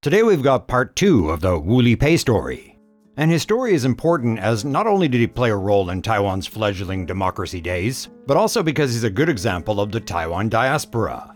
[0.00, 2.78] Today we've got part two of the Wu Li Pei story.
[3.16, 6.46] And his story is important as not only did he play a role in Taiwan's
[6.46, 11.34] fledgling democracy days, but also because he's a good example of the Taiwan diaspora.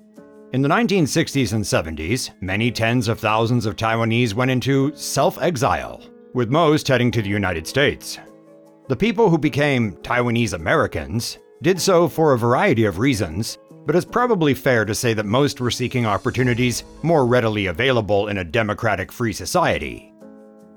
[0.52, 6.00] In the 1960s and 70s, many tens of thousands of Taiwanese went into self exile,
[6.32, 8.20] with most heading to the United States.
[8.86, 14.04] The people who became Taiwanese Americans did so for a variety of reasons, but it's
[14.04, 19.10] probably fair to say that most were seeking opportunities more readily available in a democratic
[19.10, 20.12] free society.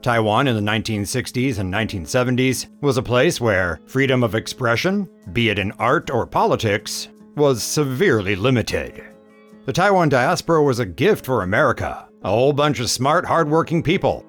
[0.01, 5.57] Taiwan in the 1960s and 1970s was a place where freedom of expression, be it
[5.57, 9.03] in art or politics, was severely limited.
[9.65, 14.23] The Taiwan diaspora was a gift for America, a whole bunch of smart, hardworking people.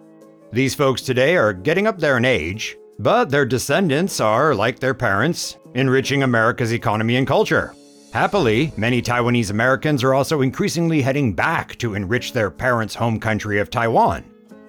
[0.51, 4.95] These folks today are getting up there in age, but their descendants are, like their
[4.95, 7.75] parents, enriching America's economy and culture.
[8.17, 13.61] Happily, many Taiwanese Americans are also increasingly heading back to enrich their parents' home country
[13.61, 14.25] of Taiwan.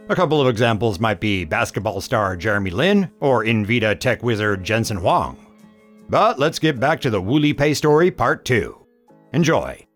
[0.10, 4.98] A couple of examples might be basketball star Jeremy Lin or Nvidia tech wizard Jensen
[4.98, 5.38] Huang.
[6.10, 8.86] But let's get back to the Li Pei story part 2.
[9.32, 9.88] Enjoy.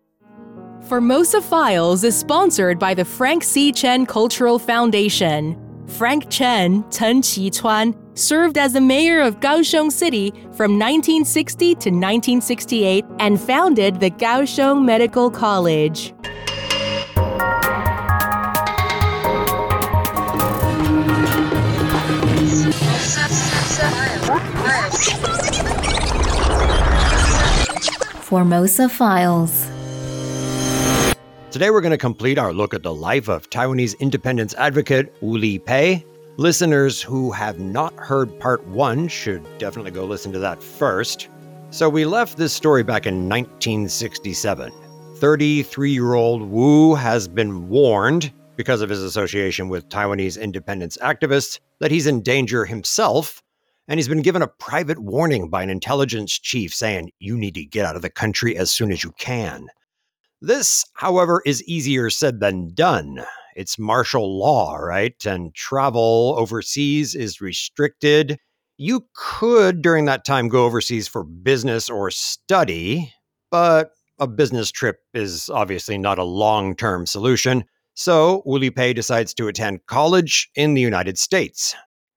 [0.88, 3.70] Formosa Files is sponsored by the Frank C.
[3.70, 5.71] Chen Cultural Foundation.
[5.92, 13.04] Frank Chen, Chen Qi-chuan, served as the mayor of Kaohsiung City from 1960 to 1968
[13.18, 16.14] and founded the Kaohsiung Medical College.
[28.22, 29.81] Formosa Files.
[31.52, 35.36] Today we're going to complete our look at the life of Taiwanese independence advocate Wu
[35.36, 36.02] Li Pei.
[36.38, 41.28] Listeners who have not heard part one should definitely go listen to that first.
[41.68, 44.72] So we left this story back in 1967.
[45.16, 51.60] 33 year old Wu has been warned, because of his association with Taiwanese independence activists,
[51.80, 53.42] that he's in danger himself.
[53.88, 57.66] And he's been given a private warning by an intelligence chief saying, You need to
[57.66, 59.68] get out of the country as soon as you can.
[60.44, 63.24] This, however, is easier said than done.
[63.54, 65.14] It's martial law, right?
[65.24, 68.40] And travel overseas is restricted.
[68.76, 73.14] You could, during that time, go overseas for business or study,
[73.52, 77.62] but a business trip is obviously not a long term solution.
[77.94, 81.76] So Li Pei decides to attend college in the United States.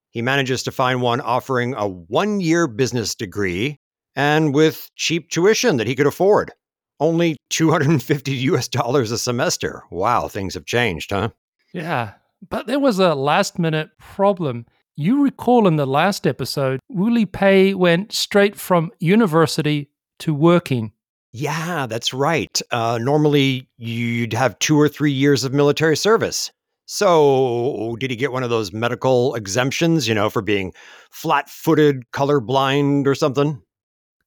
[0.10, 3.80] He manages to find one offering a one year business degree
[4.16, 6.52] and with cheap tuition that he could afford.
[7.00, 9.84] Only 250 US dollars a semester.
[9.92, 11.30] Wow, things have changed, huh?
[11.74, 12.14] Yeah,
[12.50, 14.66] but there was a last minute problem.
[14.96, 19.90] You recall in the last episode, Li Pei went straight from university
[20.20, 20.94] to working.
[21.34, 22.62] Yeah, that's right.
[22.72, 26.50] Uh, normally, you'd have two or three years of military service.
[26.86, 30.72] So, did he get one of those medical exemptions, you know, for being
[31.12, 33.62] flat footed, colorblind, or something?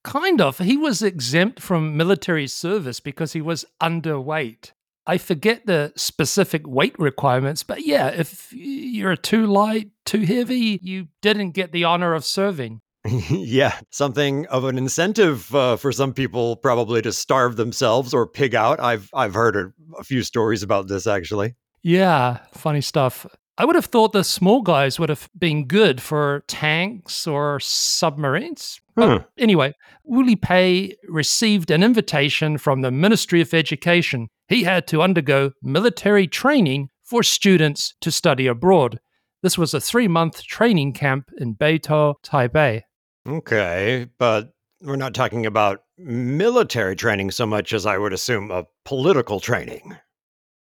[0.09, 0.59] Kind of.
[0.59, 4.73] He was exempt from military service because he was underweight.
[5.07, 11.09] I forget the specific weight requirements, but yeah, if you're too light, too heavy, you
[11.21, 12.81] didn't get the honor of serving.
[13.31, 18.55] yeah, something of an incentive uh, for some people probably to starve themselves or pig
[18.55, 18.81] out.
[18.81, 21.55] I've I've heard a, a few stories about this actually.
[21.83, 23.27] Yeah, funny stuff.
[23.57, 28.81] I would have thought the small guys would have been good for tanks or submarines.
[28.99, 29.19] Hmm.
[29.37, 34.29] anyway, Wu Li Pei received an invitation from the Ministry of Education.
[34.49, 38.99] He had to undergo military training for students to study abroad.
[39.43, 42.83] This was a three month training camp in Beitou, Taipei.
[43.27, 48.65] Okay, but we're not talking about military training so much as I would assume a
[48.85, 49.97] political training.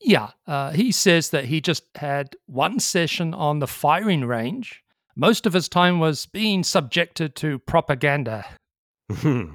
[0.02, 4.84] Yeah, uh, he says that he just had one session on the firing range.
[5.16, 8.46] Most of his time was being subjected to propaganda.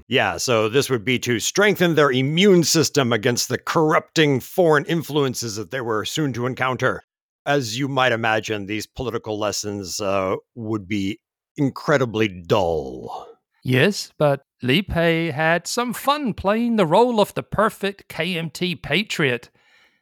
[0.09, 5.57] yeah, so this would be to strengthen their immune system against the corrupting foreign influences
[5.57, 7.03] that they were soon to encounter.
[7.45, 11.19] As you might imagine, these political lessons uh, would be
[11.57, 13.27] incredibly dull.
[13.63, 19.51] Yes, but Li Pei had some fun playing the role of the perfect KMT patriot.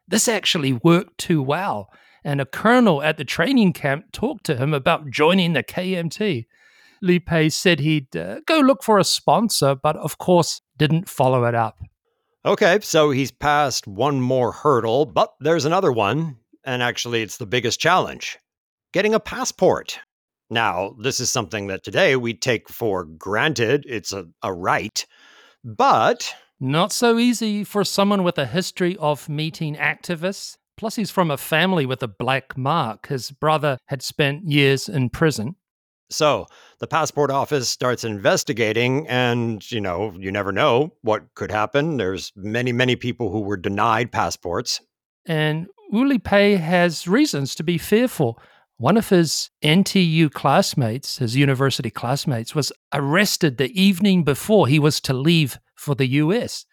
[0.06, 1.90] This actually worked too well,
[2.28, 6.44] and a colonel at the training camp talked to him about joining the KMT.
[7.00, 11.44] Li Pei said he'd uh, go look for a sponsor, but of course didn't follow
[11.44, 11.78] it up.
[12.44, 17.46] Okay, so he's passed one more hurdle, but there's another one, and actually, it's the
[17.46, 18.38] biggest challenge
[18.92, 19.98] getting a passport.
[20.50, 25.06] Now, this is something that today we take for granted, it's a, a right,
[25.64, 30.58] but Not so easy for someone with a history of meeting activists.
[30.78, 33.08] Plus, he's from a family with a black mark.
[33.08, 35.56] His brother had spent years in prison.
[36.08, 36.46] So
[36.78, 41.96] the passport office starts investigating, and you know, you never know what could happen.
[41.96, 44.80] There's many, many people who were denied passports.
[45.26, 48.40] And Wu Lipei has reasons to be fearful.
[48.76, 55.00] One of his NTU classmates, his university classmates, was arrested the evening before he was
[55.00, 56.64] to leave for the US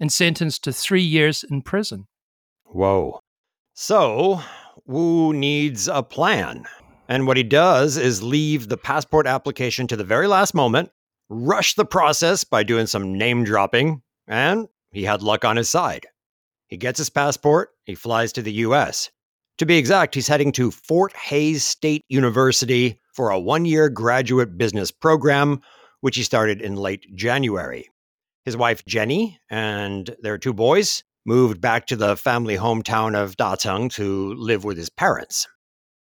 [0.00, 2.06] and sentenced to three years in prison.
[2.64, 3.20] Whoa.
[3.82, 4.42] So,
[4.84, 6.66] Wu needs a plan.
[7.08, 10.90] And what he does is leave the passport application to the very last moment,
[11.30, 16.04] rush the process by doing some name dropping, and he had luck on his side.
[16.66, 19.08] He gets his passport, he flies to the US.
[19.56, 24.58] To be exact, he's heading to Fort Hays State University for a one year graduate
[24.58, 25.62] business program,
[26.02, 27.88] which he started in late January.
[28.44, 33.92] His wife, Jenny, and their two boys moved back to the family hometown of Dacheng
[33.94, 35.46] to live with his parents.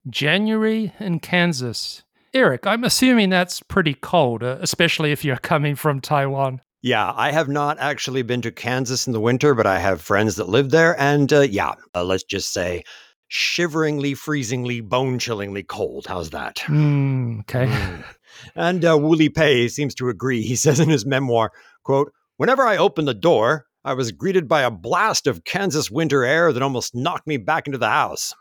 [0.09, 2.03] January in Kansas.
[2.35, 6.61] Eric, I'm assuming that's pretty cold, uh, especially if you're coming from Taiwan.
[6.81, 10.37] Yeah, I have not actually been to Kansas in the winter, but I have friends
[10.37, 10.99] that live there.
[11.01, 12.85] And uh, yeah, uh, let's just say
[13.29, 16.07] shiveringly, freezingly, bone chillingly cold.
[16.07, 16.57] How's that?
[16.67, 17.67] Mm, okay.
[17.67, 18.05] Mm.
[18.55, 20.43] And uh, Wu Lipei seems to agree.
[20.43, 21.51] He says in his memoir,
[21.83, 26.23] quote, Whenever I open the door, I was greeted by a blast of Kansas winter
[26.23, 28.35] air that almost knocked me back into the house.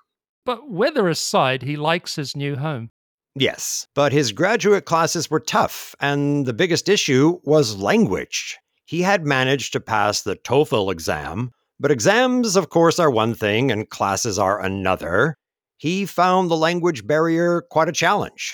[0.46, 2.92] But weather aside, he likes his new home.
[3.34, 8.58] Yes, but his graduate classes were tough, and the biggest issue was language.
[8.84, 13.72] He had managed to pass the TOEFL exam, but exams, of course, are one thing
[13.72, 15.38] and classes are another.
[15.78, 18.54] He found the language barrier quite a challenge.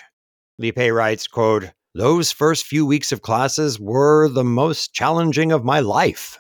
[0.62, 5.80] Lipei writes, quote, Those first few weeks of classes were the most challenging of my
[5.80, 6.38] life.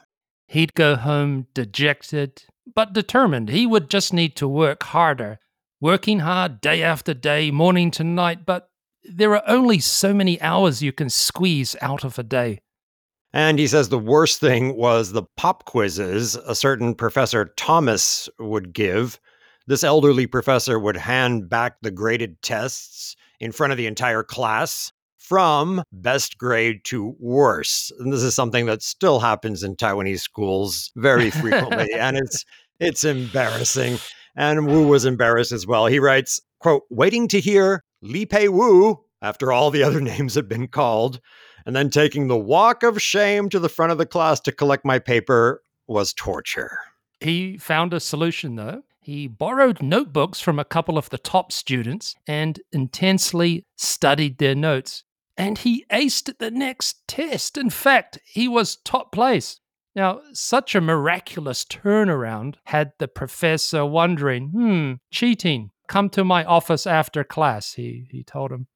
[0.53, 2.43] He'd go home dejected,
[2.75, 5.39] but determined he would just need to work harder
[5.81, 8.69] working hard day after day, morning to night, but
[9.03, 12.57] there are only so many hours you can squeeze out of a day.
[13.33, 18.73] And he says the worst thing was the pop quizzes a certain Professor Thomas would
[18.73, 19.19] give.
[19.67, 24.93] This elderly professor would hand back the graded tests in front of the entire class
[25.23, 27.91] from best grade to worse.
[27.99, 31.93] And this is something that still happens in Taiwanese schools very frequently.
[31.97, 32.45] and it's
[32.79, 33.97] it's embarrassing.
[34.35, 35.85] And Wu was embarrassed as well.
[35.85, 40.49] He writes, quote, waiting to hear Li Pei Wu after all the other names had
[40.49, 41.19] been called,
[41.65, 44.83] and then taking the walk of shame to the front of the class to collect
[44.83, 46.77] my paper was torture.
[47.21, 48.83] He found a solution though.
[48.99, 55.03] He borrowed notebooks from a couple of the top students and intensely studied their notes.
[55.35, 57.57] And he aced the next test.
[57.57, 59.59] In fact, he was top place.
[59.95, 65.69] Now, such a miraculous turnaround had the professor wondering, hmm, cheating.
[65.87, 68.67] Come to my office after class, he, he told him.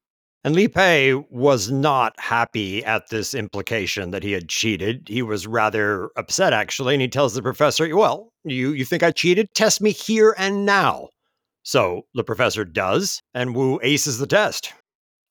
[0.44, 5.07] And Lipei was not happy at this implication that he had cheated.
[5.10, 9.12] He was rather upset, actually, and he tells the professor, Well, you, you think I
[9.12, 9.53] cheated?
[9.56, 11.10] Test me here and now.
[11.63, 14.74] So the professor does, and Wu aces the test.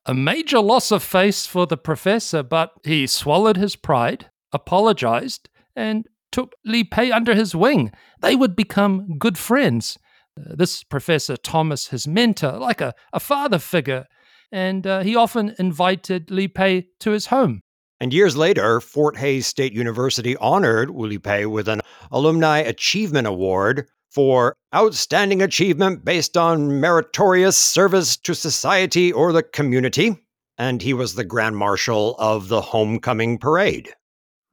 [0.08, 6.06] A major loss of face for the professor, but he swallowed his pride, apologized, and
[6.30, 7.90] took Li Pei under his wing.
[8.20, 9.98] They would become good friends.
[10.38, 14.06] Uh, this Professor Thomas, his mentor, like a, a father figure,
[14.52, 17.62] and uh, he often invited Li Pei to his home.
[17.98, 21.80] And years later, Fort Hays State University honored Wu Lipei with an
[22.12, 30.16] Alumni Achievement Award for outstanding achievement based on meritorious service to society or the community.
[30.56, 33.92] And he was the Grand Marshal of the Homecoming Parade.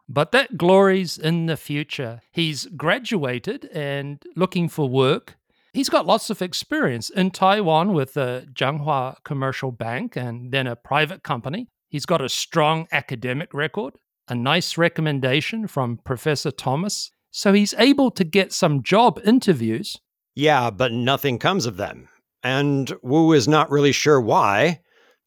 [0.09, 2.19] But that glory's in the future.
[2.29, 5.37] He's graduated and looking for work.
[5.71, 10.75] He's got lots of experience in Taiwan with the Changhua Commercial Bank and then a
[10.75, 11.69] private company.
[11.87, 13.93] He's got a strong academic record,
[14.27, 17.11] a nice recommendation from Professor Thomas.
[17.35, 19.99] So he's able to get some job interviews.
[20.35, 22.07] Yeah, but nothing comes of them.
[22.43, 24.79] And Wu is not really sure why,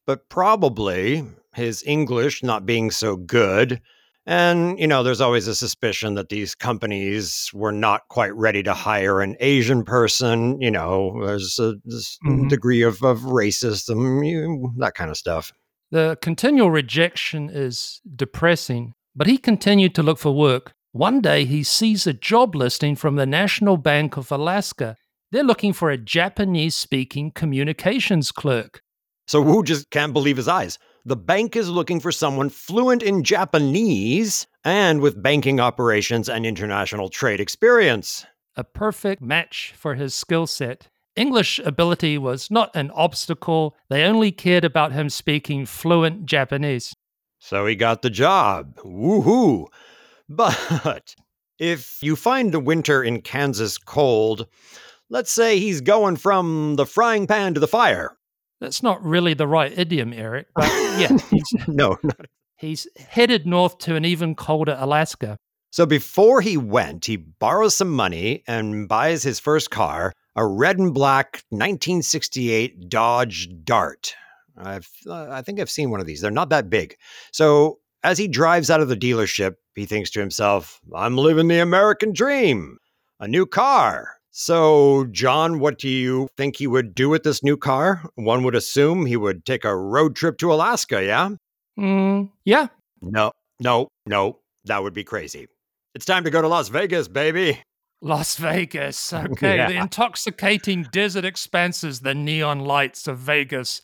[0.05, 1.23] but probably
[1.53, 3.81] his English not being so good
[4.27, 8.73] and, you know, there's always a suspicion that these companies were not quite ready to
[8.73, 10.59] hire an Asian person.
[10.59, 12.49] You know, there's a mm-hmm.
[12.49, 15.53] degree of, of racism, you, that kind of stuff.
[15.91, 20.73] The continual rejection is depressing, but he continued to look for work.
[20.97, 24.97] One day he sees a job listing from the National Bank of Alaska.
[25.31, 28.81] They're looking for a Japanese speaking communications clerk.
[29.27, 33.23] So Wu just can't believe his eyes the bank is looking for someone fluent in
[33.23, 38.25] Japanese and with banking operations and international trade experience.
[38.55, 40.87] a perfect match for his skill set.
[41.15, 46.95] English ability was not an obstacle, they only cared about him speaking fluent Japanese.
[47.37, 48.75] So he got the job.
[48.83, 49.67] Woohoo!
[50.29, 51.15] But
[51.59, 54.47] if you find the winter in Kansas cold,
[55.09, 58.17] let's say he's going from the frying pan to the fire.
[58.59, 60.65] That's not really the right idiom, Eric, but
[60.99, 65.37] yeah, he's, No, not he's headed north to an even colder Alaska.
[65.71, 70.79] So before he went, he borrows some money and buys his first car, a red
[70.79, 74.15] and black 1968 Dodge Dart.
[74.57, 76.21] I've, uh, I think I've seen one of these.
[76.21, 76.95] They're not that big.
[77.31, 81.59] So as he drives out of the dealership, he thinks to himself, I'm living the
[81.59, 82.77] American dream,
[83.19, 84.13] a new car.
[84.31, 88.09] So, John, what do you think he would do with this new car?
[88.15, 91.31] One would assume he would take a road trip to Alaska, yeah?
[91.77, 92.67] Mm, yeah,
[93.01, 95.47] No, no, no, that would be crazy.
[95.93, 97.61] It's time to go to Las Vegas, baby.
[97.99, 99.11] Las Vegas.
[99.13, 103.81] Okay, the intoxicating desert expanses, the neon lights of Vegas,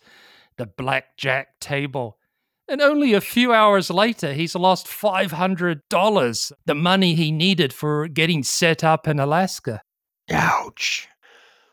[0.56, 2.20] the blackjack table.
[2.68, 8.42] And only a few hours later, he's lost $500, the money he needed for getting
[8.44, 9.82] set up in Alaska.
[10.32, 11.08] Ouch.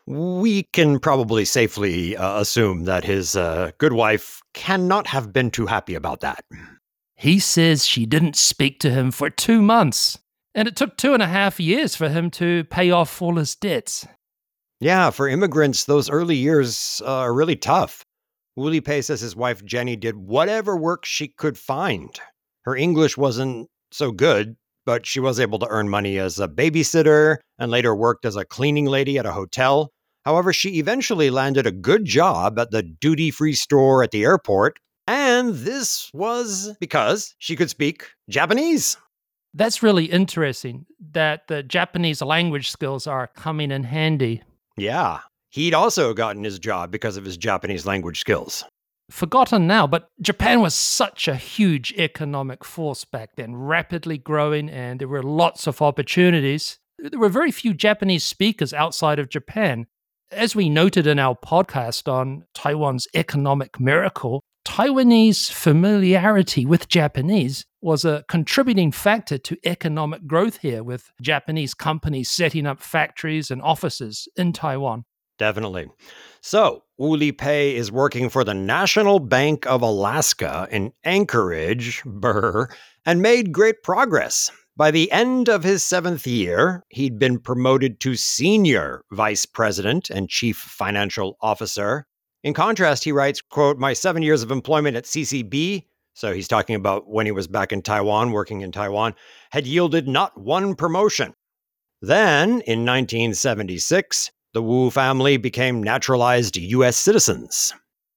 [0.05, 5.67] We can probably safely uh, assume that his uh, good wife cannot have been too
[5.67, 6.43] happy about that.
[7.15, 10.17] He says she didn't speak to him for two months,
[10.53, 13.55] and it took two and a half years for him to pay off all his
[13.55, 14.07] debts.
[14.79, 18.03] Yeah, for immigrants, those early years uh, are really tough.
[18.61, 22.09] Wu Lipei says his wife Jenny did whatever work she could find.
[22.63, 27.37] Her English wasn't so good, but she was able to earn money as a babysitter
[27.57, 29.89] and later worked as a cleaning lady at a hotel.
[30.25, 34.77] However, she eventually landed a good job at the duty free store at the airport.
[35.07, 38.97] And this was because she could speak Japanese.
[39.53, 44.43] That's really interesting that the Japanese language skills are coming in handy.
[44.77, 45.21] Yeah.
[45.51, 48.63] He'd also gotten his job because of his Japanese language skills.
[49.09, 55.01] Forgotten now, but Japan was such a huge economic force back then, rapidly growing, and
[55.01, 56.79] there were lots of opportunities.
[56.97, 59.87] There were very few Japanese speakers outside of Japan.
[60.31, 68.05] As we noted in our podcast on Taiwan's economic miracle, Taiwanese familiarity with Japanese was
[68.05, 74.29] a contributing factor to economic growth here, with Japanese companies setting up factories and offices
[74.37, 75.03] in Taiwan.
[75.41, 75.87] Definitely.
[76.41, 82.67] So, Wu Lipei is working for the National Bank of Alaska in Anchorage, Burr,
[83.07, 84.51] and made great progress.
[84.77, 90.29] By the end of his seventh year, he'd been promoted to senior vice president and
[90.29, 92.05] chief financial officer.
[92.43, 96.75] In contrast, he writes, quote, My seven years of employment at CCB, so he's talking
[96.75, 99.15] about when he was back in Taiwan, working in Taiwan,
[99.49, 101.33] had yielded not one promotion.
[101.99, 106.97] Then, in 1976, the Wu family became naturalized U.S.
[106.97, 107.73] citizens.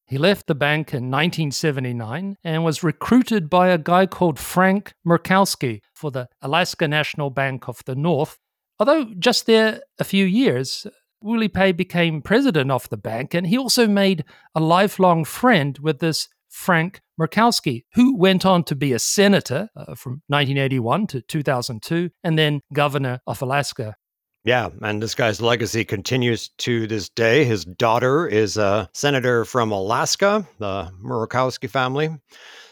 [0.06, 5.80] He left the bank in 1979 and was recruited by a guy called Frank Murkowski
[5.94, 8.38] for the Alaska National Bank of the North.
[8.78, 10.86] Although just there a few years,
[11.22, 14.24] Wu Lipei became president of the bank, and he also made
[14.54, 19.94] a lifelong friend with this Frank Murkowski, who went on to be a senator uh,
[19.94, 23.96] from 1981 to 2002 and then governor of Alaska.
[24.44, 27.44] Yeah, and this guy's legacy continues to this day.
[27.44, 32.10] His daughter is a senator from Alaska, the Murkowski family.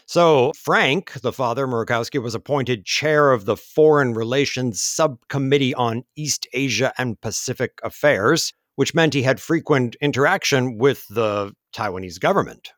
[0.05, 6.45] So, Frank, the father, Murkowski, was appointed chair of the Foreign Relations Subcommittee on East
[6.53, 12.71] Asia and Pacific Affairs, which meant he had frequent interaction with the Taiwanese government.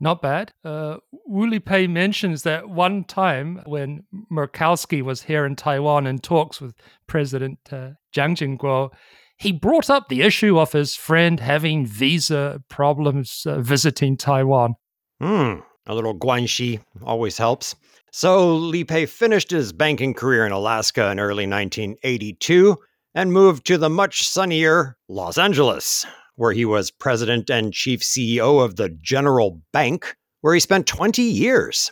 [0.00, 0.52] Not bad.
[0.64, 6.60] Uh, Wu Lipei mentions that one time when Murkowski was here in Taiwan in talks
[6.60, 6.74] with
[7.06, 8.90] President uh, Jiang Jingguo,
[9.36, 14.74] he brought up the issue of his friend having visa problems uh, visiting Taiwan.
[15.20, 17.74] Hmm, a little guanxi always helps.
[18.12, 22.76] So Li Pei finished his banking career in Alaska in early 1982
[23.14, 28.64] and moved to the much sunnier Los Angeles, where he was president and chief CEO
[28.64, 31.90] of the General Bank, where he spent 20 years.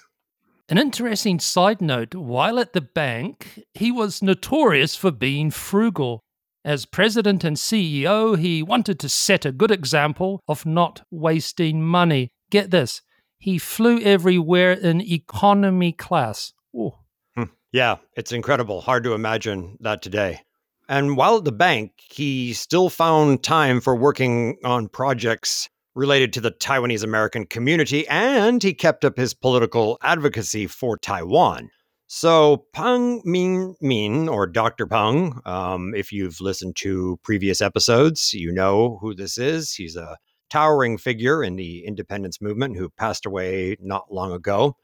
[0.69, 6.21] An interesting side note while at the bank, he was notorious for being frugal.
[6.65, 12.31] As president and CEO, he wanted to set a good example of not wasting money.
[12.51, 13.03] Get this,
[13.39, 16.53] he flew everywhere in economy class.
[16.77, 16.93] Ooh.
[17.35, 17.51] Hmm.
[17.73, 18.81] Yeah, it's incredible.
[18.81, 20.43] Hard to imagine that today.
[20.89, 26.41] And while at the bank, he still found time for working on projects related to
[26.41, 31.71] the Taiwanese American community, and he kept up his political advocacy for Taiwan.
[32.07, 34.87] So, Peng Ming Min, or Dr.
[34.87, 39.73] Peng, um, if you've listened to previous episodes, you know who this is.
[39.73, 40.19] He's a
[40.51, 44.77] towering figure in the independence movement who passed away not long ago.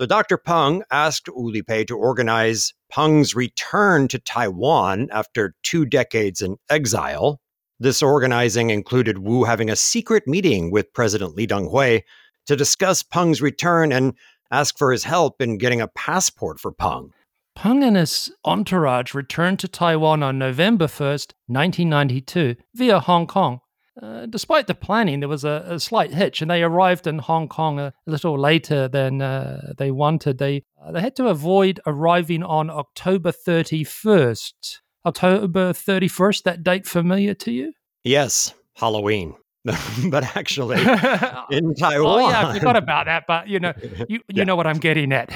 [0.00, 0.38] So, Dr.
[0.38, 7.38] Peng asked Wu Lipei to organize Peng's return to Taiwan after two decades in exile.
[7.78, 12.00] This organizing included Wu having a secret meeting with President Lee Teng-hui
[12.46, 14.14] to discuss Peng's return and
[14.50, 17.10] ask for his help in getting a passport for Peng.
[17.54, 23.60] Peng and his entourage returned to Taiwan on November 1st, 1992, via Hong Kong.
[24.02, 27.48] Uh, despite the planning, there was a, a, slight hitch, and they arrived in Hong
[27.48, 30.38] Kong a, little later than uh, they wanted.
[30.38, 34.78] They uh, they had to avoid arriving on October 31st.
[35.04, 37.72] October 31st, that date familiar to you?
[38.02, 39.34] Yes, Halloween.
[40.10, 40.76] but actually
[41.50, 42.22] in Taiwan.
[42.22, 43.24] Oh yeah, I forgot about that.
[43.26, 43.74] But you know,
[44.08, 44.44] you you yeah.
[44.44, 45.30] know what I'm getting at.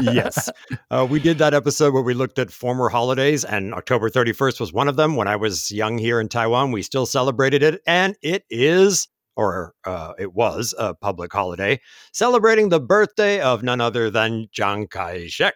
[0.00, 0.48] yes,
[0.90, 4.72] uh, we did that episode where we looked at former holidays, and October 31st was
[4.72, 5.14] one of them.
[5.14, 9.08] When I was young here in Taiwan, we still celebrated it, and it is.
[9.38, 11.78] Or uh, it was a public holiday
[12.10, 15.54] celebrating the birthday of none other than Chiang Kai shek.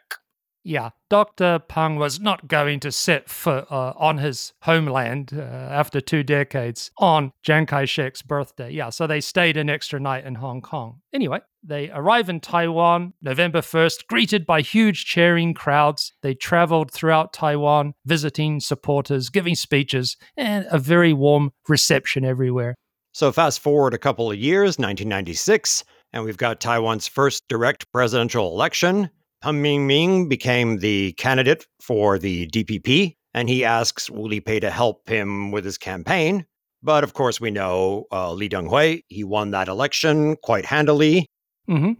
[0.63, 1.59] Yeah, Dr.
[1.59, 6.91] Peng was not going to set foot uh, on his homeland uh, after two decades
[6.99, 8.71] on Chiang Kai shek's birthday.
[8.71, 11.01] Yeah, so they stayed an extra night in Hong Kong.
[11.15, 16.13] Anyway, they arrive in Taiwan November 1st, greeted by huge cheering crowds.
[16.23, 22.75] They traveled throughout Taiwan, visiting supporters, giving speeches, and a very warm reception everywhere.
[23.13, 28.53] So, fast forward a couple of years, 1996, and we've got Taiwan's first direct presidential
[28.53, 29.11] election.
[29.43, 35.09] Peng Ming became the candidate for the DPP, and he asks Wu Lipei to help
[35.09, 36.45] him with his campaign.
[36.83, 41.27] But of course, we know uh, Lee Teng-hui, he won that election quite handily.
[41.69, 41.93] Mm-hmm.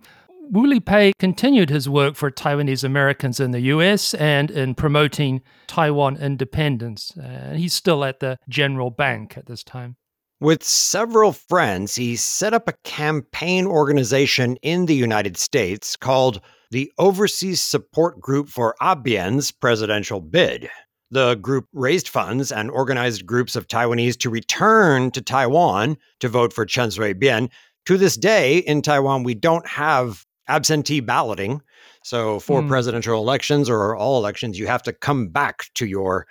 [0.53, 6.17] Wu Lipei continued his work for Taiwanese Americans in the US and in promoting Taiwan
[6.17, 7.17] independence.
[7.17, 9.97] Uh, he's still at the General Bank at this time.
[10.41, 16.91] With several friends, he set up a campaign organization in the United States called the
[16.99, 20.71] Overseas Support Group for Abian's presidential bid.
[21.11, 26.55] The group raised funds and organized groups of Taiwanese to return to Taiwan to vote
[26.55, 27.51] for Chen Shui-bian.
[27.85, 31.61] To this day, in Taiwan, we don't have absentee balloting.
[32.03, 32.69] So, for mm.
[32.69, 36.27] presidential elections or all elections, you have to come back to your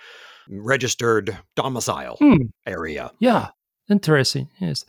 [0.49, 2.49] registered domicile mm.
[2.65, 3.11] area.
[3.19, 3.49] Yeah,
[3.89, 4.49] interesting.
[4.59, 4.85] Yes.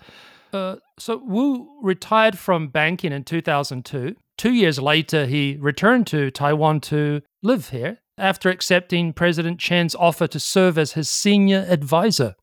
[0.52, 6.80] Uh, so Wu retired from banking in 2002 Two years later, he returned to Taiwan
[6.80, 12.36] to live here after accepting President Chen's offer to serve as his senior advisor.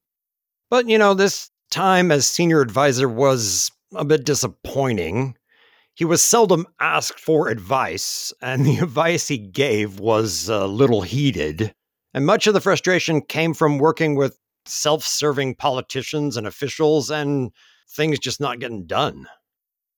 [0.69, 5.35] But, you know, this time as senior advisor was a bit disappointing.
[5.95, 11.73] He was seldom asked for advice, and the advice he gave was a little heated.
[12.13, 14.37] And much of the frustration came from working with
[14.67, 17.51] self serving politicians and officials and
[17.89, 19.27] things just not getting done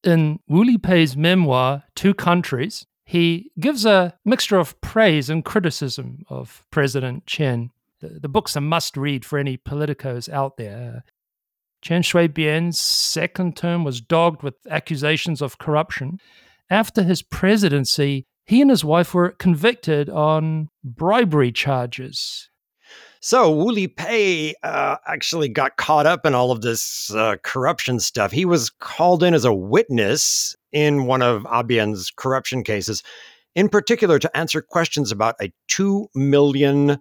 [0.04, 6.64] in Wu Lipei's memoir, Two Countries, he gives a mixture of praise and criticism of
[6.72, 7.72] President Chen.
[8.02, 11.04] The, the book's a must read for any politicos out there.
[11.82, 16.20] Chen Shui-bian's second term was dogged with accusations of corruption.
[16.70, 22.50] After his presidency, he and his wife were convicted on bribery charges.
[23.22, 28.32] So Wu Lipei uh, actually got caught up in all of this uh, corruption stuff.
[28.32, 33.04] He was called in as a witness in one of Abian's corruption cases,
[33.56, 36.98] in particular to answer questions about a $2 million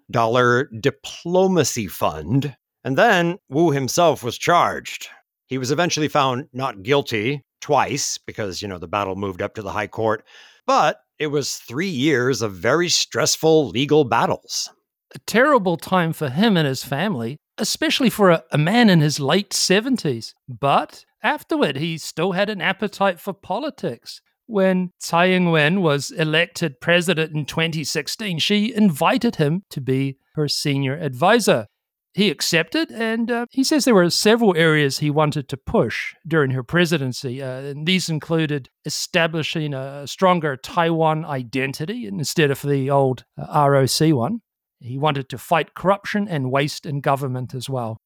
[0.81, 2.57] diplomacy fund.
[2.83, 5.09] And then Wu himself was charged.
[5.47, 9.63] He was eventually found not guilty twice because, you know, the battle moved up to
[9.63, 10.25] the high court,
[10.67, 14.69] but it was three years of very stressful legal battles
[15.15, 19.21] a terrible time for him and his family, especially for a, a, man in his
[19.21, 20.33] late 70s.
[20.49, 24.21] But afterward, he still had an appetite for politics.
[24.47, 30.49] When Tsai Ing wen was elected president in 2016, she invited him to be her
[30.49, 31.67] senior advisor.
[32.15, 36.53] He accepted, and uh, he says there were several areas he wanted to push during
[36.53, 37.43] her presidency.
[37.43, 44.01] Uh, and these included establishing a stronger Taiwan identity instead of the old uh, ROC
[44.15, 44.41] one,
[44.81, 47.99] he wanted to fight corruption and waste in government as well.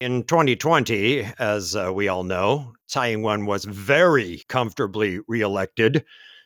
[0.00, 6.04] In 2020, as uh, we all know, Tsai Ing wen was very comfortably reelected.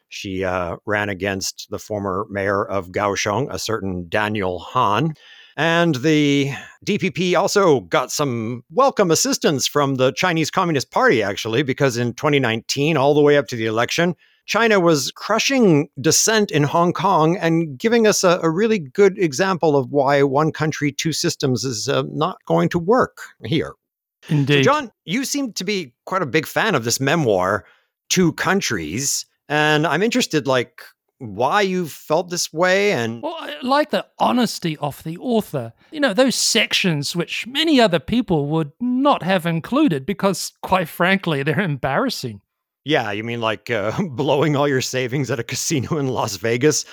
[0.09, 5.15] She uh, ran against the former mayor of Kaohsiung, a certain Daniel Han.
[5.57, 6.53] And the
[6.87, 12.99] DPP also got some welcome assistance from the Chinese Communist Party, actually, because in 2019,
[12.99, 14.15] all the way up to the election,
[14.47, 19.77] China was crushing dissent in Hong Kong and giving us a, a really good example
[19.77, 23.75] of why one country, two systems is uh, not going to work here.
[24.29, 24.65] Indeed.
[24.65, 27.65] So, John, you seem to be quite a big fan of this memoir,
[28.09, 29.27] Two Countries.
[29.49, 30.83] And I'm interested, like,
[31.19, 35.73] why you felt this way and well, I like the honesty of the author.
[35.91, 41.43] You know, those sections which many other people would not have included because, quite frankly,
[41.43, 42.43] they're embarrassing.
[42.87, 46.85] Yeah, you mean like uh, blowing all your savings at a casino in Las Vegas?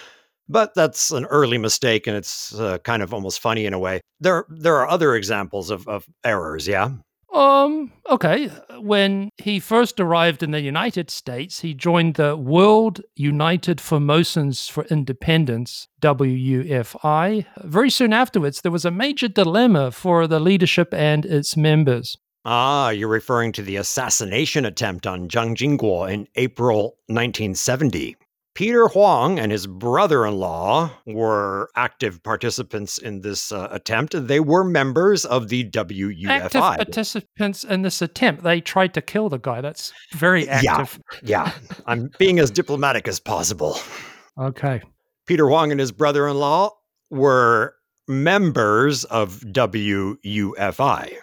[0.49, 4.01] But that's an early mistake, and it's uh, kind of almost funny in a way.
[4.19, 6.67] There, there are other examples of, of errors.
[6.67, 6.93] Yeah.
[7.31, 8.47] Um, okay.
[8.79, 14.85] When he first arrived in the United States, he joined the World United Formosans for
[14.85, 17.45] Independence, WUFI.
[17.63, 22.17] Very soon afterwards, there was a major dilemma for the leadership and its members.
[22.45, 28.17] Ah, you're referring to the assassination attempt on Jiang Jingguo in April 1970.
[28.55, 34.13] Peter Huang and his brother in law were active participants in this uh, attempt.
[34.27, 36.29] They were members of the WUFI.
[36.29, 38.43] Active participants in this attempt.
[38.43, 39.61] They tried to kill the guy.
[39.61, 40.99] That's very active.
[41.23, 41.79] Yeah, yeah.
[41.87, 43.77] I'm being as diplomatic as possible.
[44.37, 44.81] Okay.
[45.25, 46.71] Peter Huang and his brother in law
[47.09, 47.73] were
[48.07, 51.13] members of WUFI.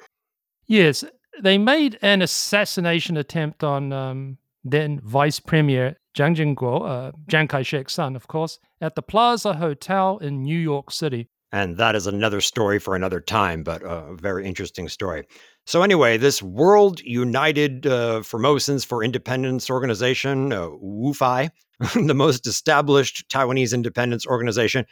[0.71, 1.03] Yes,
[1.43, 7.63] they made an assassination attempt on um, then Vice Premier Jiang Jingguo, uh, Chiang Kai
[7.63, 11.29] shek's son, of course, at the Plaza Hotel in New York City.
[11.51, 15.27] And that is another story for another time, but a very interesting story.
[15.67, 21.51] So, anyway, this World United uh, Formosans for Independence organization, uh, WUFI,
[22.07, 24.87] the most established Taiwanese independence organization,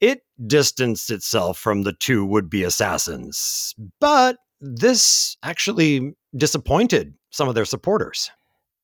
[0.00, 3.74] it distanced itself from the two would be assassins.
[4.00, 8.30] But this actually disappointed some of their supporters.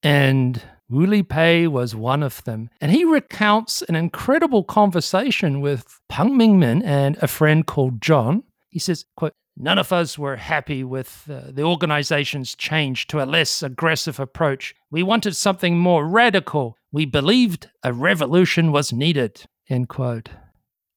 [0.02, 2.68] And Wu Lipei was one of them.
[2.80, 8.42] And he recounts an incredible conversation with Peng Mingmin and a friend called John.
[8.68, 13.26] He says, quote, None of us were happy with uh, the organization's change to a
[13.26, 14.74] less aggressive approach.
[14.90, 16.78] We wanted something more radical.
[16.92, 19.44] We believed a revolution was needed.
[19.68, 20.30] End quote.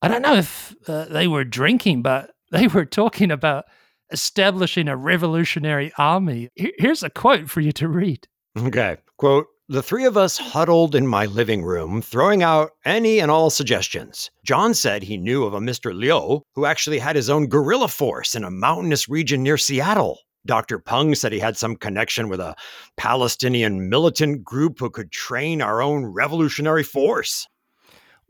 [0.02, 3.66] I don't know if uh, they were drinking, but they were talking about
[4.12, 6.50] establishing a revolutionary army.
[6.56, 8.28] Here's a quote for you to read.
[8.58, 8.98] Okay.
[9.18, 13.50] Quote the three of us huddled in my living room, throwing out any and all
[13.50, 14.30] suggestions.
[14.44, 15.96] John said he knew of a Mr.
[15.96, 20.20] Liu who actually had his own guerrilla force in a mountainous region near Seattle.
[20.46, 20.80] Dr.
[20.80, 22.56] Peng said he had some connection with a
[22.98, 27.48] Palestinian militant group who could train our own revolutionary force.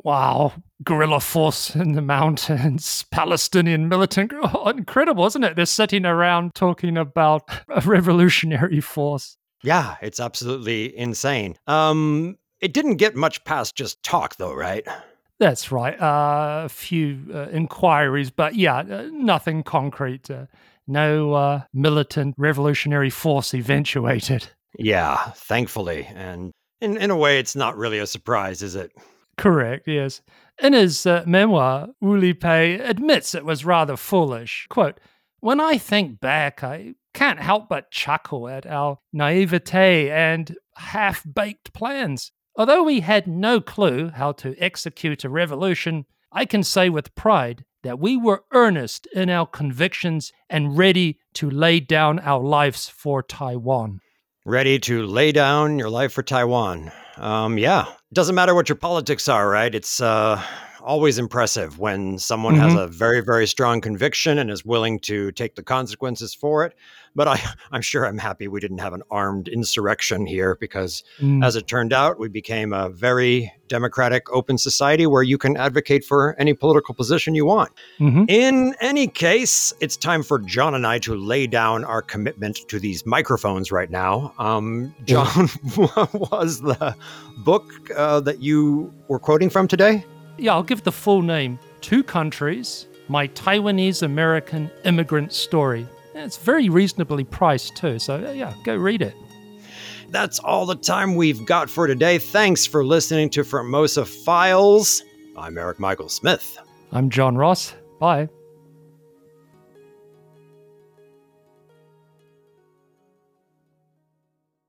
[0.03, 0.53] Wow,
[0.83, 4.33] guerrilla force in the mountains, Palestinian militant.
[4.33, 5.55] Oh, incredible, isn't it?
[5.55, 9.37] They're sitting around talking about a revolutionary force.
[9.63, 11.55] Yeah, it's absolutely insane.
[11.67, 14.85] Um, it didn't get much past just talk, though, right?
[15.39, 15.99] That's right.
[16.01, 20.29] Uh, a few uh, inquiries, but yeah, uh, nothing concrete.
[20.29, 20.45] Uh,
[20.87, 24.47] no uh, militant revolutionary force eventuated.
[24.77, 26.07] Yeah, thankfully.
[26.13, 26.51] And
[26.81, 28.91] in, in a way, it's not really a surprise, is it?
[29.37, 30.21] Correct, yes.
[30.61, 34.67] In his uh, memoir, Wu Lipei admits it was rather foolish.
[34.69, 34.99] Quote,
[35.39, 41.73] when I think back, I can't help but chuckle at our naivete and half baked
[41.73, 42.31] plans.
[42.55, 47.65] Although we had no clue how to execute a revolution, I can say with pride
[47.83, 53.21] that we were earnest in our convictions and ready to lay down our lives for
[53.21, 53.99] Taiwan.
[54.45, 56.91] Ready to lay down your life for Taiwan.
[57.17, 59.73] Um, yeah, doesn't matter what your politics are, right?
[59.73, 60.41] It's uh,
[60.83, 62.69] always impressive when someone mm-hmm.
[62.69, 66.75] has a very, very strong conviction and is willing to take the consequences for it.
[67.15, 67.41] But I,
[67.71, 71.43] I'm sure I'm happy we didn't have an armed insurrection here because, mm.
[71.43, 76.03] as it turned out, we became a very democratic, open society where you can advocate
[76.03, 77.71] for any political position you want.
[77.99, 78.25] Mm-hmm.
[78.27, 82.79] In any case, it's time for John and I to lay down our commitment to
[82.79, 84.33] these microphones right now.
[84.37, 86.95] Um, John, what was the
[87.37, 90.05] book uh, that you were quoting from today?
[90.37, 95.87] Yeah, I'll give the full name Two Countries My Taiwanese American Immigrant Story.
[96.15, 99.15] It's very reasonably priced too, so uh, yeah, go read it.
[100.09, 102.19] That's all the time we've got for today.
[102.19, 105.03] Thanks for listening to Formosa Files.
[105.35, 106.57] I'm Eric Michael Smith.
[106.91, 107.73] I'm John Ross.
[107.99, 108.29] Bye.